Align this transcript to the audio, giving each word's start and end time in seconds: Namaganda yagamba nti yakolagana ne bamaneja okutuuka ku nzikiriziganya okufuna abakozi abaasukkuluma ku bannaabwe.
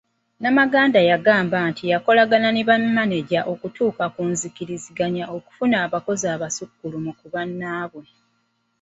Namaganda 0.41 0.99
yagamba 1.09 1.57
nti 1.69 1.83
yakolagana 1.91 2.49
ne 2.51 2.63
bamaneja 2.69 3.39
okutuuka 3.53 4.03
ku 4.13 4.21
nzikiriziganya 4.31 5.23
okufuna 5.35 5.75
abakozi 5.85 6.25
abaasukkuluma 6.35 7.11
ku 7.19 7.25
bannaabwe. 7.33 8.05